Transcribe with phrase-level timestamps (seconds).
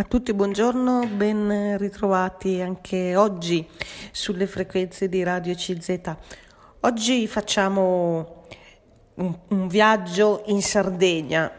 [0.00, 3.68] A tutti buongiorno, ben ritrovati anche oggi
[4.12, 6.00] sulle frequenze di Radio CZ.
[6.80, 8.46] Oggi facciamo
[9.16, 11.52] un, un, viaggio in Sardegna.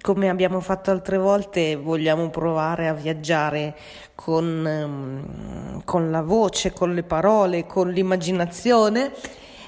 [0.00, 3.76] Come abbiamo fatto altre volte, vogliamo provare a viaggiare
[4.16, 9.12] con, con la voce, con le parole, con l'immaginazione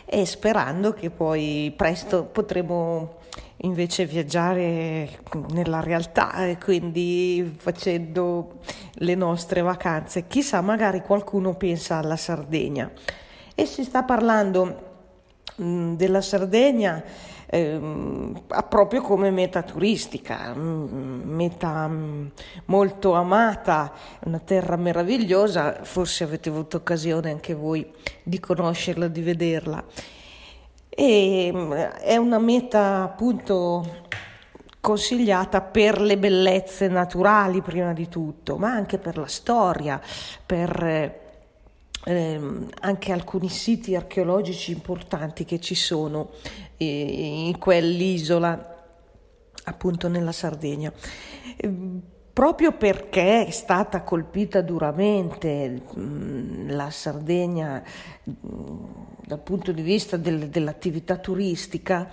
[0.04, 3.17] e sperando che poi presto potremo
[3.62, 8.58] invece viaggiare nella realtà e quindi facendo
[8.94, 10.26] le nostre vacanze.
[10.26, 12.90] Chissà, magari qualcuno pensa alla Sardegna.
[13.54, 14.88] E si sta parlando
[15.56, 17.02] mh, della Sardegna
[17.50, 17.80] eh,
[18.68, 22.30] proprio come meta turistica, meta mh,
[22.66, 23.92] molto amata,
[24.24, 27.90] una terra meravigliosa, forse avete avuto occasione anche voi
[28.22, 29.84] di conoscerla, di vederla
[30.88, 34.06] e mm, è una meta appunto
[34.80, 40.00] consigliata per le bellezze naturali prima di tutto, ma anche per la storia,
[40.46, 41.26] per
[42.04, 42.40] eh,
[42.80, 46.30] anche alcuni siti archeologici importanti che ci sono
[46.76, 48.76] eh, in quell'isola
[49.64, 50.92] appunto nella Sardegna.
[51.56, 52.00] Ehm,
[52.32, 57.82] proprio perché è stata colpita duramente mh, la Sardegna
[58.22, 58.32] mh,
[59.28, 62.10] dal punto di vista del, dell'attività turistica,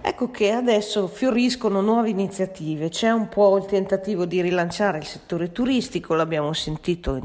[0.00, 2.88] ecco che adesso fioriscono nuove iniziative.
[2.88, 7.20] C'è un po' il tentativo di rilanciare il settore turistico, l'abbiamo sentito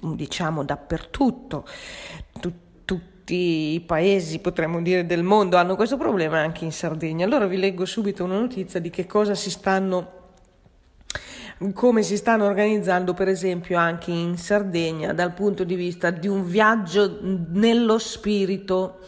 [0.00, 1.66] diciamo dappertutto.
[2.40, 2.66] Tut-
[3.28, 7.26] tutti i paesi, potremmo dire, del mondo hanno questo problema anche in Sardegna.
[7.26, 10.17] Allora vi leggo subito una notizia di che cosa si stanno
[11.72, 16.46] come si stanno organizzando per esempio anche in Sardegna dal punto di vista di un
[16.46, 19.00] viaggio nello spirito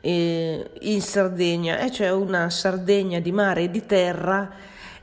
[0.00, 1.78] eh, in Sardegna.
[1.78, 4.50] E c'è una Sardegna di mare e di terra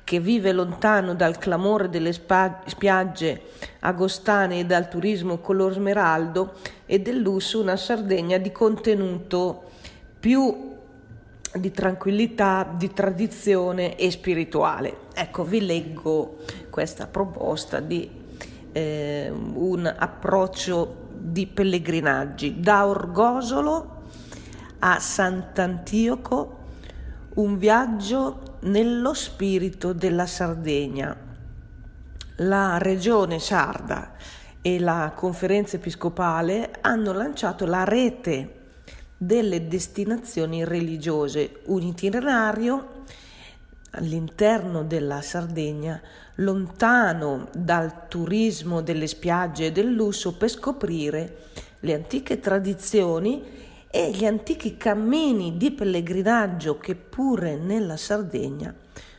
[0.04, 3.42] che vive lontano dal clamore delle spa- spiagge
[3.80, 6.54] agostane e dal turismo color smeraldo
[6.86, 9.64] e del lusso, una Sardegna di contenuto
[10.18, 10.67] più
[11.54, 14.98] di tranquillità, di tradizione e spirituale.
[15.14, 16.38] Ecco, vi leggo
[16.70, 18.10] questa proposta di
[18.72, 24.04] eh, un approccio di pellegrinaggi da Orgosolo
[24.80, 26.56] a Sant'Antioco,
[27.36, 31.16] un viaggio nello spirito della Sardegna.
[32.42, 34.12] La regione sarda
[34.62, 38.57] e la conferenza episcopale hanno lanciato la rete
[39.18, 43.04] delle destinazioni religiose, un itinerario
[43.92, 46.00] all'interno della Sardegna,
[46.36, 51.38] lontano dal turismo delle spiagge e del lusso, per scoprire
[51.80, 53.44] le antiche tradizioni
[53.90, 58.74] e gli antichi cammini di pellegrinaggio che pure nella Sardegna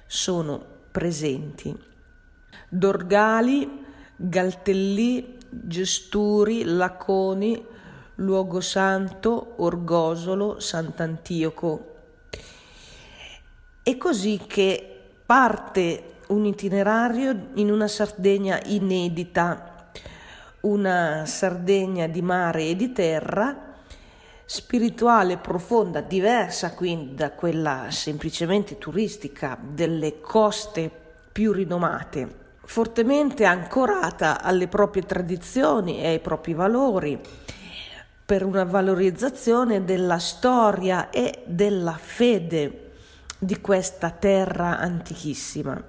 [0.06, 1.76] sono presenti.
[2.68, 7.64] Dorgali, Galtellì, Gesturi, Laconi,
[8.20, 11.94] Luogo Santo, Orgosolo, Sant'Antioco.
[13.80, 19.90] È così che parte un itinerario in una Sardegna inedita,
[20.62, 23.76] una Sardegna di mare e di terra,
[24.44, 30.90] spirituale, profonda, diversa quindi da quella semplicemente turistica delle coste
[31.30, 37.46] più rinomate, fortemente ancorata alle proprie tradizioni e ai propri valori
[38.28, 42.90] per una valorizzazione della storia e della fede
[43.38, 45.82] di questa terra antichissima.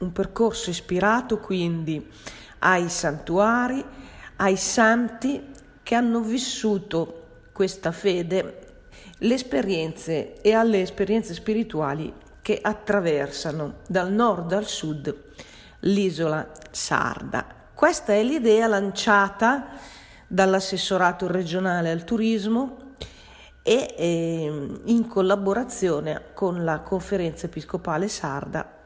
[0.00, 2.06] Un percorso ispirato quindi
[2.58, 3.82] ai santuari,
[4.36, 5.42] ai santi
[5.82, 8.82] che hanno vissuto questa fede,
[9.16, 15.16] le esperienze e alle esperienze spirituali che attraversano dal nord al sud
[15.80, 17.46] l'isola sarda.
[17.72, 20.00] Questa è l'idea lanciata
[20.32, 22.94] dall'assessorato regionale al turismo
[23.62, 28.78] e eh, in collaborazione con la conferenza episcopale sarda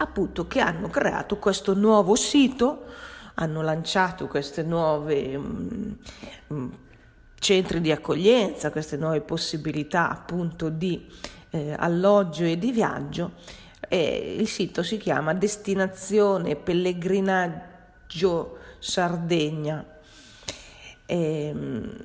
[0.00, 2.86] appunto che hanno creato questo nuovo sito
[3.34, 5.96] hanno lanciato queste nuove mh,
[6.52, 6.68] mm, mm,
[7.38, 11.06] centri di accoglienza queste nuove possibilità appunto di
[11.50, 13.34] eh, alloggio e di viaggio.
[13.88, 19.97] E il sito si chiama destinazione pellegrinaggio Sardegna
[21.08, 21.96] e, ehm,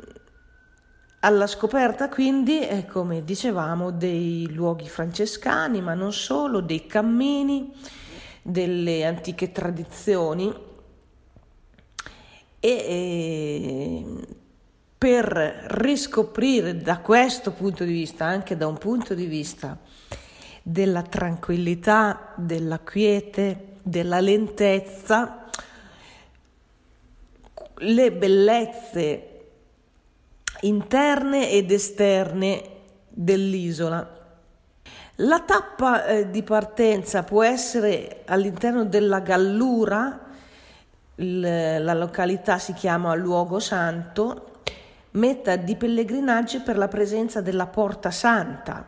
[1.19, 7.71] alla scoperta quindi, come dicevamo, dei luoghi francescani, ma non solo, dei cammini,
[8.41, 10.53] delle antiche tradizioni.
[12.59, 14.05] E, e
[14.97, 15.25] per
[15.67, 19.77] riscoprire da questo punto di vista, anche da un punto di vista
[20.61, 25.42] della tranquillità, della quiete, della lentezza,
[27.77, 29.27] le bellezze
[30.61, 32.61] interne ed esterne
[33.09, 34.21] dell'isola.
[35.17, 40.19] La tappa eh, di partenza può essere all'interno della Gallura,
[41.15, 44.61] il, la località si chiama Luogo Santo,
[45.11, 48.87] meta di pellegrinaggio per la presenza della Porta Santa,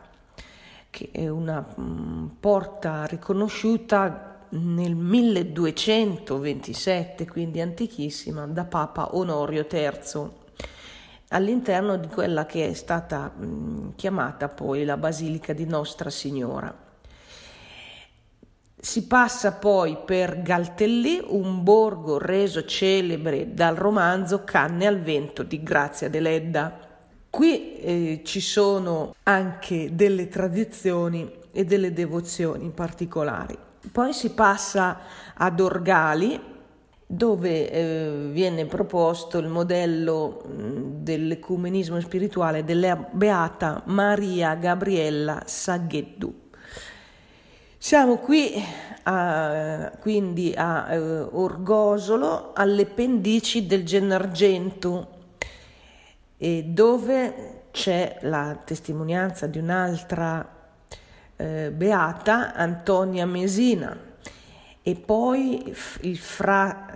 [0.90, 10.44] che è una mh, mm, porta riconosciuta nel 1227, quindi antichissima, da Papa Onorio III
[11.30, 13.34] all'interno di quella che è stata
[13.96, 16.84] chiamata poi la Basilica di Nostra Signora.
[18.78, 25.64] Si passa poi per Galtellì, un borgo reso celebre dal romanzo Canne al vento di
[25.64, 26.80] Grazia Deledda.
[27.32, 33.58] Qui eh, ci sono anche delle tradizioni e delle devozioni particolari.
[33.92, 35.00] Poi si passa
[35.34, 36.54] ad Orgali,
[37.08, 46.44] dove eh, viene proposto il modello dell'ecumenismo spirituale della beata Maria Gabriella Sagheddu.
[47.78, 48.54] Siamo qui
[49.04, 55.14] a, quindi a eh, Orgosolo, alle pendici del Gennargentu,
[56.38, 60.55] dove c'è la testimonianza di un'altra
[61.36, 63.98] eh, beata, Antonia Mesina,
[64.82, 66.88] e poi il, fra,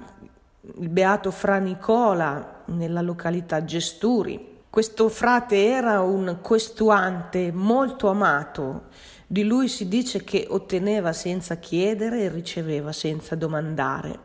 [0.77, 4.57] il beato Fra Nicola nella località Gesturi.
[4.69, 8.83] Questo frate era un questuante molto amato
[9.31, 14.17] di lui si dice che otteneva senza chiedere e riceveva senza domandare.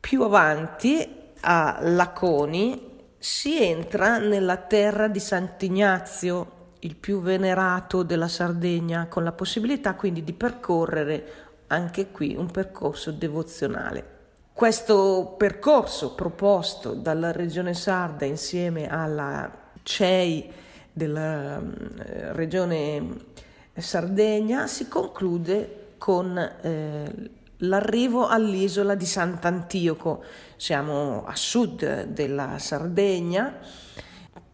[0.00, 1.08] Più avanti,
[1.42, 9.32] a Laconi, si entra nella terra di Sant'Ignazio, il più venerato della Sardegna, con la
[9.32, 11.32] possibilità quindi di percorrere
[11.68, 14.16] anche qui un percorso devozionale.
[14.52, 19.50] Questo percorso proposto dalla Regione Sarda insieme alla
[19.82, 20.52] CEI
[20.92, 23.26] della eh, Regione
[23.74, 30.24] Sardegna si conclude con eh, l'arrivo all'isola di Sant'Antioco.
[30.56, 33.58] Siamo a sud della Sardegna.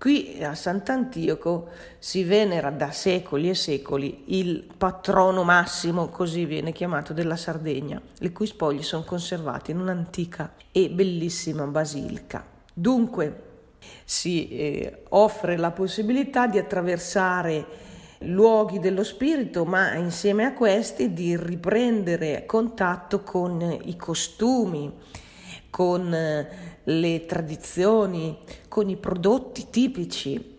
[0.04, 7.14] Qui a Sant'Antioco si venera da secoli e secoli il patrono massimo, così viene chiamato,
[7.14, 12.44] della Sardegna, le cui spoglie sono conservate in un'antica e bellissima basilica.
[12.74, 13.42] Dunque
[14.04, 17.64] si eh, offre la possibilità di attraversare
[18.18, 24.92] luoghi dello spirito, ma insieme a questi di riprendere contatto con i costumi,
[25.74, 26.48] con eh,
[26.84, 28.38] le tradizioni,
[28.68, 30.56] con i prodotti tipici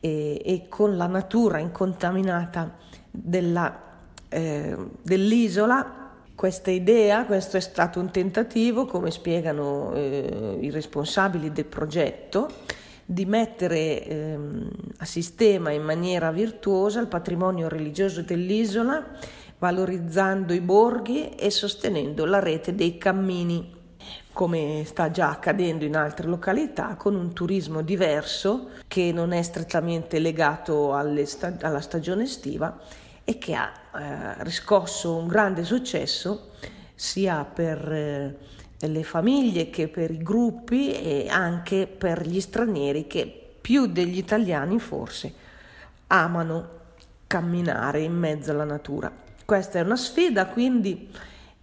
[0.00, 2.74] e, e con la natura incontaminata
[3.10, 3.78] della,
[4.26, 6.12] eh, dell'isola.
[6.34, 12.50] Questa idea, questo è stato un tentativo, come spiegano eh, i responsabili del progetto,
[13.04, 19.04] di mettere ehm, a sistema in maniera virtuosa il patrimonio religioso dell'isola,
[19.58, 23.82] valorizzando i borghi e sostenendo la rete dei cammini,
[24.32, 30.18] come sta già accadendo in altre località, con un turismo diverso che non è strettamente
[30.18, 30.94] legato
[31.24, 32.78] sta- alla stagione estiva
[33.24, 36.50] e che ha eh, riscosso un grande successo
[36.94, 38.36] sia per eh,
[38.78, 44.78] le famiglie che per i gruppi e anche per gli stranieri che più degli italiani
[44.78, 45.32] forse
[46.08, 46.68] amano
[47.26, 49.10] camminare in mezzo alla natura.
[49.44, 51.10] Questa è una sfida quindi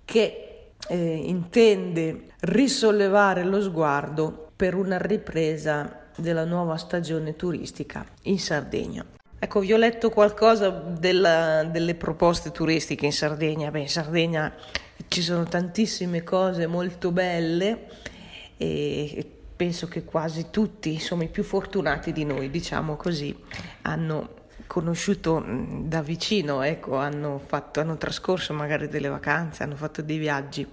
[0.04, 0.51] che
[0.88, 9.06] eh, intende risollevare lo sguardo per una ripresa della nuova stagione turistica in Sardegna.
[9.40, 13.72] Ecco, vi ho letto qualcosa della, delle proposte turistiche in Sardegna.
[13.72, 14.54] Beh, in Sardegna
[15.08, 17.88] ci sono tantissime cose molto belle
[18.58, 23.36] e penso che quasi tutti, insomma i più fortunati di noi, diciamo così,
[23.82, 24.41] hanno
[24.72, 30.66] conosciuto da vicino, ecco, hanno, fatto, hanno trascorso magari delle vacanze, hanno fatto dei viaggi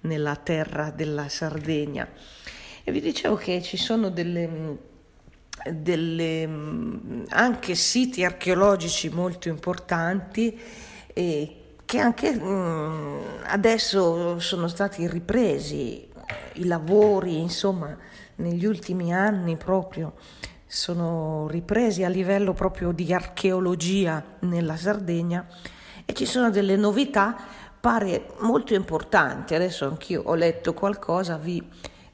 [0.00, 2.06] nella terra della Sardegna.
[2.84, 4.76] E vi dicevo che ci sono delle,
[5.72, 6.48] delle
[7.30, 10.60] anche siti archeologici molto importanti
[11.06, 11.56] e
[11.86, 16.06] che anche mh, mm, adesso sono stati ripresi
[16.56, 17.96] i lavori, insomma,
[18.34, 20.12] negli ultimi anni proprio
[20.72, 25.44] sono ripresi a livello proprio di archeologia nella Sardegna
[26.04, 27.36] e ci sono delle novità
[27.80, 29.56] pare molto importanti.
[29.56, 31.60] Adesso anch'io ho letto qualcosa, vi,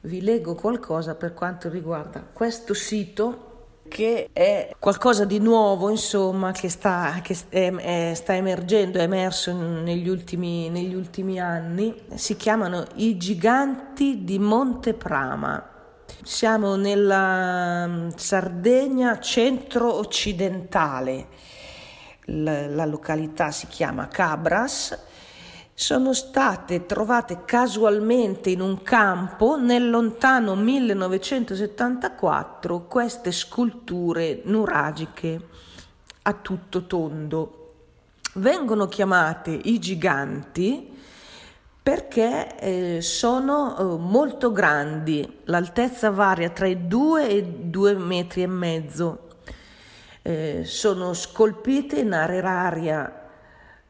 [0.01, 3.43] vi leggo qualcosa per quanto riguarda questo sito
[3.87, 9.53] che è qualcosa di nuovo, insomma, che sta, che è, è, sta emergendo, è emerso
[9.53, 11.95] negli ultimi, negli ultimi anni.
[12.15, 15.76] Si chiamano i giganti di Monteprama.
[16.23, 21.27] Siamo nella mm, Sardegna centro-occidentale,
[22.25, 25.05] la, la località si chiama Cabras
[25.79, 35.39] sono state trovate casualmente in un campo nel lontano 1974 queste sculture nuragiche
[36.23, 37.73] a tutto tondo.
[38.33, 40.96] Vengono chiamate i giganti
[41.87, 48.41] perché eh, sono eh, molto grandi, l'altezza varia tra i 2 e i 2 metri
[48.41, 49.27] e mezzo.
[50.21, 53.29] Eh, sono scolpite in aria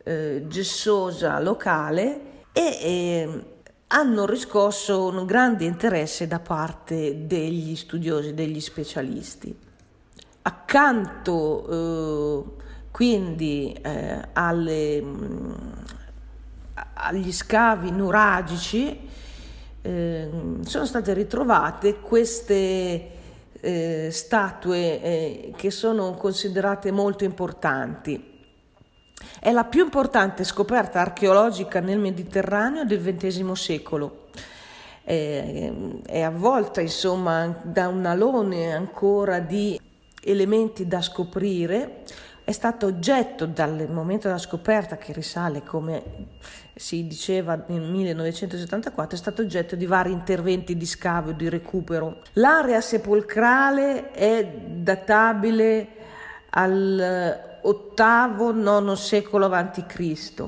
[0.03, 3.45] eh, gessosa locale e eh,
[3.87, 9.57] hanno riscosso un grande interesse da parte degli studiosi, degli specialisti.
[10.43, 13.75] Accanto eh, quindi
[14.33, 15.85] alle, mh,
[16.97, 19.07] agli scavi nuragici
[19.81, 20.29] eh,
[20.61, 23.11] sono state ritrovate queste
[23.59, 28.35] eh, statue eh, che sono considerate molto importanti.
[29.39, 34.25] È la più importante scoperta archeologica nel Mediterraneo del XX secolo.
[35.03, 35.71] È,
[36.05, 39.79] è avvolta insomma da un alone ancora di
[40.21, 42.03] elementi da scoprire,
[42.47, 46.01] è stato oggetto dal momento della scoperta che risale come
[46.75, 52.21] si diceva nel 1974 è stato oggetto di vari interventi di scavo e di recupero.
[52.35, 55.87] L'area sepolcrale è databile
[56.51, 60.43] al ottavo, nono secolo a.C.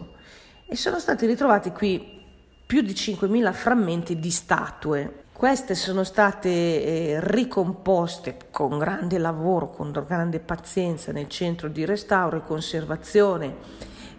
[0.67, 2.23] e sono stati ritrovati qui
[2.65, 5.23] più di 5.000 frammenti di statue.
[5.39, 12.35] Queste sono state eh, ricomposte con grande lavoro, con grande pazienza nel centro di restauro
[12.35, 13.55] e conservazione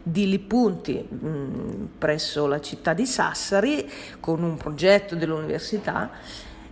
[0.03, 3.87] di Lipunti mh, mm, presso la città di Sassari
[4.19, 6.09] con un progetto dell'università,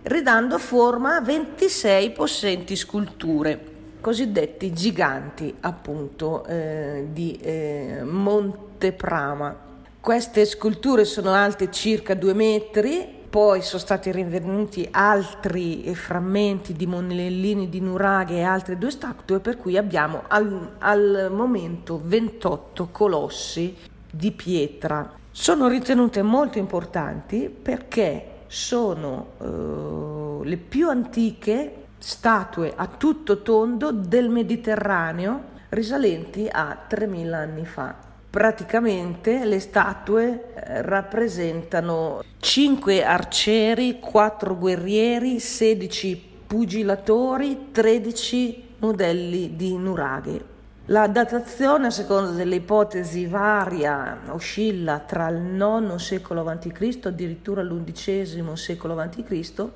[0.01, 3.65] ridando forma a 26 possenti sculture
[4.01, 9.67] cosiddetti giganti appunto eh, di eh, Monteprama.
[9.99, 17.69] Queste sculture sono alte circa due metri, poi sono stati rinvenuti altri frammenti di monellini
[17.69, 23.75] di nuraghe e altre due statue, per cui abbiamo al, al momento 28 colossi
[24.09, 25.13] di pietra.
[25.31, 34.29] Sono ritenute molto importanti perché sono eh, le più antiche statue a tutto tondo del
[34.29, 38.08] Mediterraneo risalenti a 3000 anni fa.
[38.29, 50.57] Praticamente le statue eh, rappresentano 5 arcieri, 4 guerrieri, 16 pugilatori, 13 modelli di nuraghe.
[50.85, 56.99] La datazione, a seconda delle ipotesi, varia, oscilla tra il IX secolo a.C.
[57.03, 59.67] addirittura l'undicesimo secolo a.C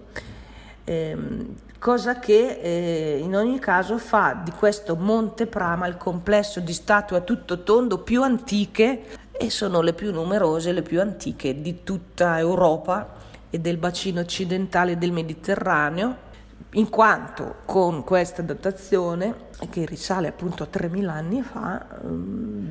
[0.83, 6.71] ehm, cosa che eh, in ogni caso fa di questo Monte Prama il complesso di
[6.71, 11.83] statue a tutto tondo più antiche e sono le più numerose, le più antiche di
[11.83, 13.15] tutta Europa
[13.49, 16.15] e del bacino occidentale del Mediterraneo
[16.73, 21.85] in quanto con questa datazione, che risale appunto a 3000 anni fa,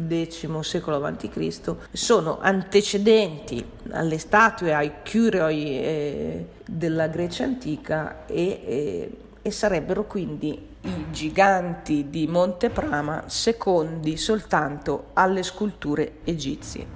[0.08, 9.16] X secolo a.C., sono antecedenti alle statue, ai curioi eh, della Grecia antica e, eh,
[9.40, 16.86] e sarebbero quindi i giganti di Monte Prama secondi soltanto alle sculture egizie.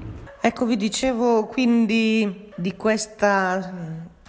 [0.41, 3.27] Ecco, vi dicevo quindi di questo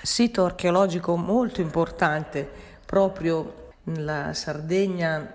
[0.01, 5.29] sito archeologico molto importante proprio nella Sardegna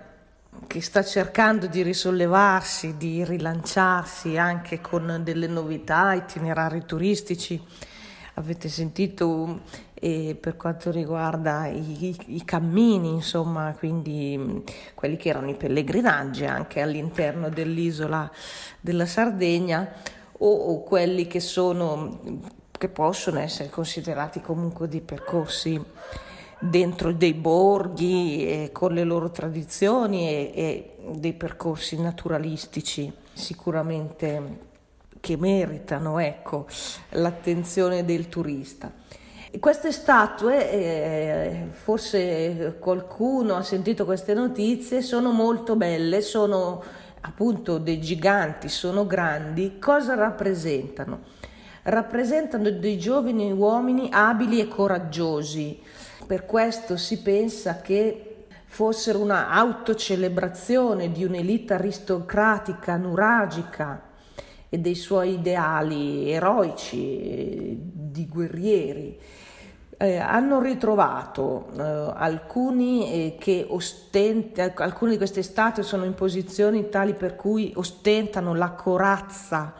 [0.65, 7.61] che sta cercando di risollevarsi, di rilanciarsi anche con delle novità, itinerari turistici.
[8.35, 9.61] Avete sentito
[9.93, 14.63] eh, per quanto riguarda i, i, i, cammini, insomma, quindi
[14.95, 18.31] quelli che erano i pellegrinaggi anche all'interno dell'isola
[18.81, 19.93] della Sardegna
[20.39, 22.41] o, o quelli che sono
[22.75, 25.81] che possono essere considerati comunque dei percorsi
[26.69, 34.71] dentro dei borghi con le loro tradizioni e, e dei percorsi naturalistici sicuramente
[35.19, 36.67] che meritano ecco,
[37.11, 38.91] l'attenzione del turista.
[39.59, 46.83] Queste statue, eh, forse qualcuno ha sentito queste notizie, sono molto belle, sono
[47.21, 49.77] appunto dei giganti, sono grandi.
[49.79, 51.19] Cosa rappresentano?
[51.83, 55.79] Rappresentano dei giovani uomini abili e coraggiosi,
[56.25, 64.01] per questo si pensa che fossero una autocelebrazione di un'elite aristocratica nuragica
[64.67, 69.19] e dei suoi ideali eroici di guerrieri.
[69.95, 71.81] Eh, hanno ritrovato eh,
[72.15, 78.55] alcuni eh, che ostentano, alcune di queste statue sono in posizioni tali per cui ostentano
[78.55, 79.75] la corazza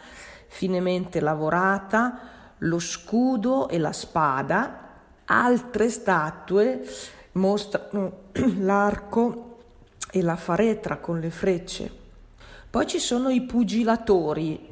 [0.48, 2.20] finemente lavorata,
[2.60, 4.93] lo scudo e la spada,
[5.26, 6.84] altre statue
[7.34, 9.58] mostrano l'arco
[10.12, 11.92] e la faretra con le frecce.
[12.70, 14.68] Poi ci sono i pugilatori,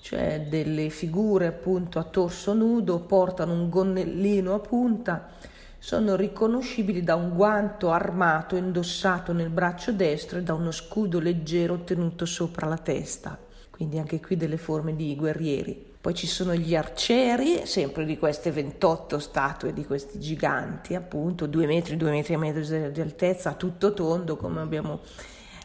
[0.00, 5.30] cioè delle figure appunto a torso nudo, portano un gonnellino a punta,
[5.78, 11.84] sono riconoscibili da un guanto armato indossato nel braccio destro e da uno scudo leggero
[11.84, 13.38] tenuto sopra la testa,
[13.70, 15.91] quindi anche qui delle forme di guerrieri.
[16.02, 21.64] Poi ci sono gli arcieri, sempre di queste 28 statue di questi giganti, appunto, due
[21.64, 24.98] metri, due metri e mezzo di altezza, tutto tondo, come abbiamo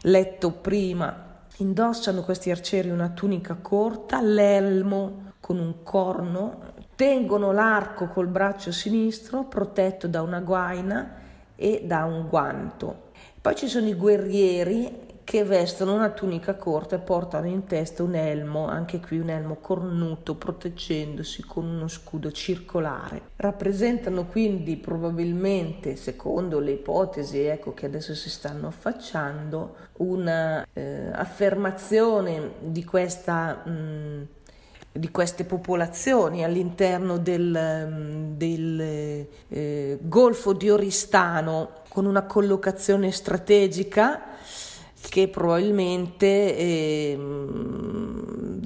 [0.04, 1.40] letto prima.
[1.58, 6.60] Indossano questi arcieri una tunica corta, l'elmo con un corno,
[6.94, 11.16] tengono l'arco col braccio sinistro, protetto da una guaina
[11.56, 13.06] e da un guanto.
[13.42, 18.16] Poi ci sono i guerrieri che vestono una tunica corta e portano in testa un
[18.16, 23.24] elmo, anche qui un elmo cornuto, proteggendosi con uno scudo circolare.
[23.36, 32.88] Rappresentano quindi probabilmente, secondo le ipotesi ecco, che adesso si stanno affacciando, un'affermazione eh, di
[32.90, 34.22] mm,
[34.94, 44.36] di queste popolazioni all'interno del, mm, del eh, Golfo di Oristano con una collocazione strategica
[45.10, 47.18] che probabilmente eh,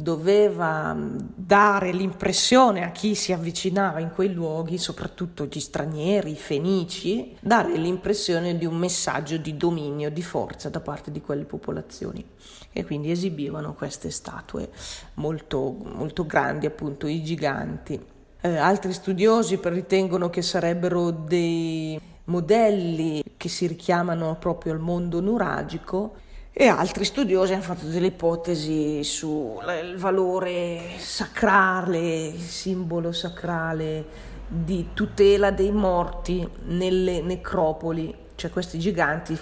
[0.01, 0.95] doveva
[1.35, 7.75] dare l'impressione a chi si avvicinava in quei luoghi, soprattutto gli stranieri, i fenici, dare
[7.77, 12.25] l'impressione di un messaggio di dominio, di forza da parte di quelle popolazioni
[12.71, 14.69] e quindi esibivano queste statue
[15.15, 17.99] molto, molto grandi, appunto i giganti.
[18.43, 21.99] Eh, altri studiosi ritengono che sarebbero dei
[22.31, 26.15] modelli che si richiamano proprio al mondo nuragico
[26.53, 35.71] e altri studiosi hanno fatto delle ipotesi sul valore sacrale, simbolo sacrale di tutela dei
[35.71, 39.37] morti nelle necropoli, cioè questi giganti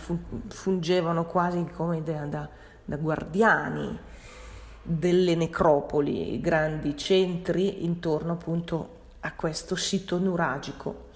[0.50, 2.48] fungevano quasi come da, da,
[2.86, 3.98] da guardiani
[4.84, 11.08] delle necropoli, grandi centri intorno appunto a questo sito nuragico.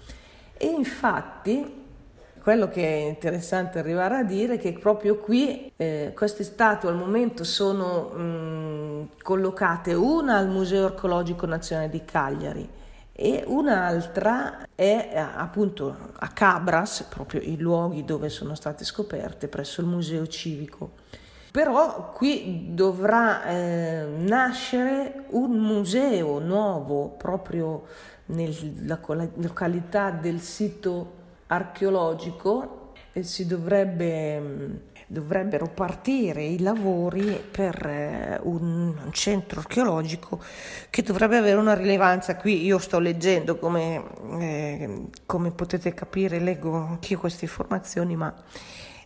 [0.64, 1.82] E infatti
[2.40, 6.96] quello che è interessante arrivare a dire è che proprio qui eh, queste statue al
[6.96, 12.66] momento sono mh, collocate una al Museo Archeologico Nazionale di Cagliari
[13.12, 19.82] e un'altra è eh, appunto a Cabras, proprio i luoghi dove sono state scoperte, presso
[19.82, 20.92] il Museo Civico.
[21.50, 27.84] Però qui dovrà eh, nascere un museo nuovo proprio
[28.26, 29.00] nella
[29.34, 39.60] località del sito archeologico e si dovrebbe dovrebbero partire i lavori per eh, un, centro
[39.60, 40.42] archeologico
[40.90, 42.36] che dovrebbe avere una rilevanza.
[42.36, 44.02] Qui io sto leggendo, come,
[44.40, 48.34] eh, come potete capire, leggo anch'io queste informazioni, ma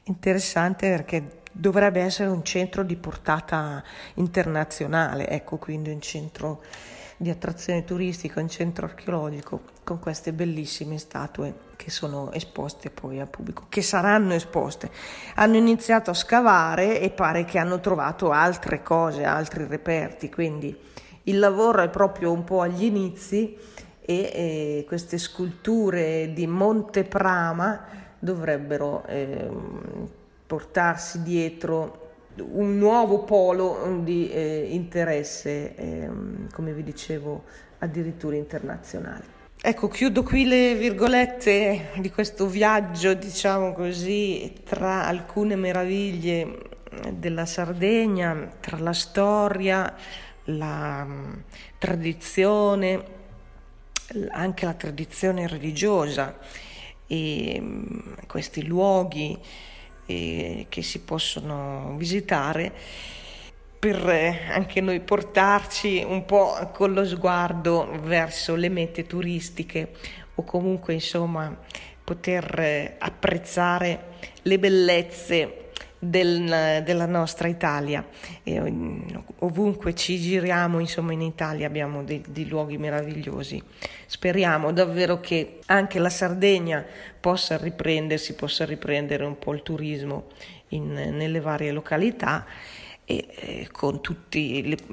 [0.05, 3.83] interessante perché dovrebbe essere un centro di portata
[4.15, 6.63] internazionale, ecco quindi un centro
[7.21, 13.29] di attrazione turistica, un centro archeologico con queste bellissime statue che sono esposte poi al
[13.29, 14.89] pubblico, che saranno esposte.
[15.35, 20.77] Hanno iniziato a scavare e pare che hanno trovato altre cose, altri reperti, quindi
[21.25, 23.57] il lavoro è proprio un po' agli inizi
[24.01, 27.85] e, e queste sculture di Monte Prama
[28.19, 29.51] dovrebbero eh,
[30.47, 32.08] portarsi dietro
[32.41, 36.11] un nuovo polo di eh, interesse, eh,
[36.53, 37.45] come vi dicevo,
[37.79, 39.37] addirittura internazionale.
[39.61, 46.77] Ecco, chiudo qui le virgolette di questo viaggio, diciamo così, tra alcune meraviglie
[47.13, 49.95] della Sardegna, tra la storia,
[50.45, 51.33] la mm,
[51.79, 53.05] tradizione,
[54.31, 56.39] anche la tradizione religiosa
[57.07, 59.39] e mm, questi luoghi
[60.09, 62.73] eh, che si possono visitare
[63.79, 69.93] per eh, anche noi portarci un po' con lo sguardo verso le mete turistiche
[70.35, 71.57] o comunque insomma
[72.03, 75.68] poter eh, apprezzare le bellezze
[75.99, 78.07] del, della nostra Italia.
[78.43, 78.61] E,
[79.39, 83.63] ovunque ci giriamo, insomma, in Italia abbiamo dei, dei, luoghi meravigliosi.
[84.07, 86.85] Speriamo davvero che anche la Sardegna
[87.19, 90.27] possa riprendersi, possa riprendere un po' il turismo
[90.69, 92.47] in, nelle varie località
[93.11, 94.39] e eh, con tutta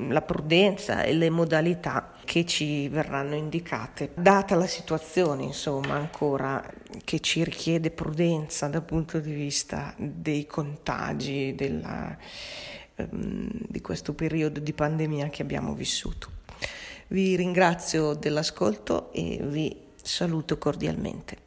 [0.08, 4.12] la prudenza e le modalità che ci verranno indicate.
[4.13, 6.65] Data la situazione, insomma, ancora
[7.04, 12.17] che ci richiede prudenza dal punto di vista dei contagi, della,
[12.95, 16.30] ehm, di questo periodo di pandemia che abbiamo vissuto.
[17.08, 21.43] Vi ringrazio dell'ascolto e vi saluto cordialmente.